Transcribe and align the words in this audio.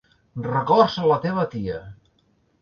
Records 0.45 0.95
a 1.03 1.11
la 1.11 1.19
teva 1.27 1.45
tia! 1.53 1.77